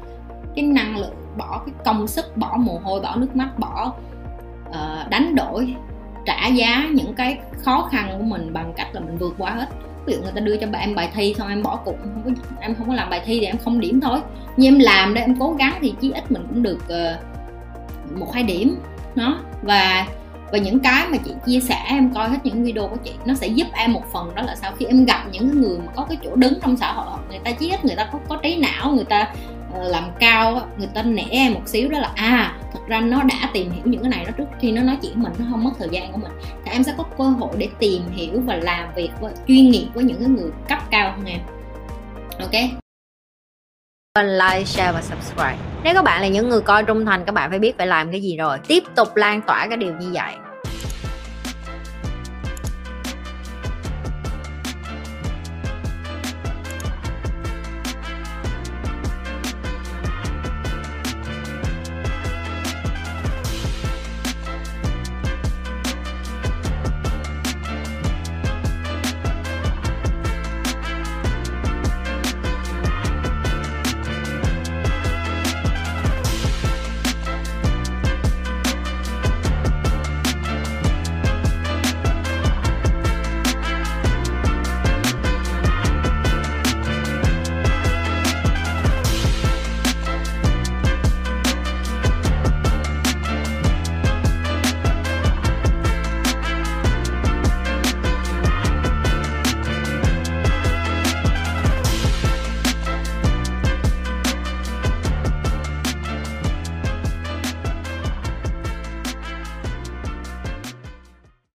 cái 0.56 0.66
năng 0.66 0.98
lượng 0.98 1.16
bỏ 1.38 1.62
cái 1.66 1.76
công 1.86 2.08
sức 2.08 2.38
bỏ 2.38 2.58
mồ 2.58 2.80
hôi 2.84 3.02
bỏ 3.02 3.16
nước 3.16 3.36
mắt 3.36 3.60
bỏ 3.60 3.94
uh, 4.72 5.10
đánh 5.10 5.36
đổi 5.36 5.76
trả 6.26 6.48
giá 6.48 6.88
những 6.94 7.14
cái 7.14 7.38
khó 7.62 7.90
khăn 7.92 8.16
của 8.18 8.24
mình 8.24 8.54
bằng 8.54 8.74
cách 8.78 8.88
là 8.94 9.00
mình 9.00 9.18
vượt 9.18 9.36
qua 9.38 9.52
hết. 9.52 9.68
Ví 10.06 10.14
dụ 10.14 10.22
người 10.22 10.32
ta 10.36 10.42
đưa 10.42 10.58
cho 10.58 10.68
em 10.74 10.96
bài 10.96 11.10
thi 11.14 11.36
xong 11.38 11.50
em 11.50 11.64
bỏ 11.64 11.80
cuộc 11.86 11.96
không 12.00 12.22
có, 12.26 12.32
em 12.60 12.76
không 12.76 12.88
có 12.88 12.94
làm 12.94 13.10
bài 13.10 13.22
thi 13.26 13.40
thì 13.40 13.46
em 13.46 13.58
không 13.58 13.80
điểm 13.80 14.02
thôi. 14.02 14.20
Nhưng 14.58 14.74
em 14.74 14.80
làm 14.80 15.14
để 15.14 15.22
em 15.22 15.36
cố 15.40 15.54
gắng 15.54 15.74
thì 15.82 15.94
chí 16.02 16.12
ít 16.12 16.32
mình 16.32 16.46
cũng 16.50 16.64
được 16.64 16.80
uh, 16.86 18.20
một 18.20 18.34
hai 18.34 18.44
điểm 18.44 18.76
nó 19.16 19.40
và 19.62 20.06
và 20.52 20.58
những 20.58 20.80
cái 20.80 21.08
mà 21.08 21.18
chị 21.18 21.32
chia 21.46 21.60
sẻ 21.60 21.84
em 21.88 22.14
coi 22.14 22.30
hết 22.30 22.38
những 22.44 22.64
video 22.64 22.88
của 22.88 22.96
chị 23.04 23.12
nó 23.26 23.34
sẽ 23.34 23.48
giúp 23.48 23.68
em 23.74 23.94
một 23.94 24.04
phần 24.14 24.36
đó 24.36 24.42
là 24.42 24.56
sau 24.56 24.72
khi 24.80 24.86
em 24.86 25.06
gặp 25.06 25.24
những 25.32 25.62
người 25.62 25.78
mà 25.78 25.92
có 25.96 26.06
cái 26.10 26.18
chỗ 26.24 26.36
đứng 26.36 26.54
trong 26.62 26.78
xã 26.78 26.94
hội 26.94 27.20
người 27.30 27.40
ta 27.40 27.52
chí 27.52 27.70
ít 27.70 27.86
người 27.86 27.96
ta 27.96 28.10
có, 28.12 28.20
có 28.30 28.36
trí 28.44 28.56
não 28.56 28.92
người 28.92 29.06
ta 29.06 29.34
Ờ, 29.74 29.84
làm 29.84 30.04
cao 30.20 30.68
người 30.78 30.90
ta 30.94 31.02
nể 31.02 31.24
em 31.32 31.54
một 31.54 31.62
xíu 31.66 31.90
đó 31.90 32.00
là 32.00 32.12
à 32.16 32.56
thật 32.74 32.80
ra 32.88 33.02
nó 33.02 33.24
đã 33.24 33.50
tìm 33.54 33.72
hiểu 33.72 33.82
những 33.86 34.02
cái 34.02 34.10
này 34.10 34.26
nó 34.26 34.32
trước 34.32 34.46
khi 34.60 34.72
nó 34.72 34.82
nói 34.82 34.98
chuyện 35.02 35.24
mình 35.24 35.34
nó 35.40 35.46
không 35.52 35.64
mất 35.64 35.72
thời 35.80 35.90
gian 35.92 36.12
của 36.12 36.18
mình 36.18 36.32
thì 36.66 36.72
em 36.72 36.84
sẽ 36.84 36.94
có 36.98 37.04
cơ 37.18 37.24
hội 37.24 37.56
để 37.58 37.68
tìm 37.80 38.02
hiểu 38.12 38.42
và 38.46 38.56
làm 38.56 38.94
việc 38.96 39.10
với, 39.22 39.34
chuyên 39.48 39.72
nghiệp 39.72 39.88
với 39.94 40.04
những 40.04 40.20
cái 40.20 40.28
người 40.28 40.52
cấp 40.70 40.80
cao 40.92 41.14
hơn 41.18 41.26
em 41.26 41.40
ok 42.40 42.82
like, 44.16 44.66
share 44.66 44.92
và 44.92 45.02
subscribe. 45.02 45.58
Nếu 45.84 45.94
các 45.94 46.04
bạn 46.04 46.22
là 46.22 46.28
những 46.28 46.50
người 46.50 46.62
coi 46.62 46.84
trung 46.84 47.06
thành, 47.06 47.26
các 47.26 47.32
bạn 47.32 47.50
phải 47.50 47.60
biết 47.60 47.78
phải 47.78 47.88
làm 47.88 48.12
cái 48.12 48.22
gì 48.22 48.38
rồi. 48.38 48.58
Tiếp 48.68 48.84
tục 48.96 49.16
lan 49.16 49.42
tỏa 49.48 49.68
cái 49.68 49.78
điều 49.78 49.94
như 49.94 50.12
vậy. 50.14 50.34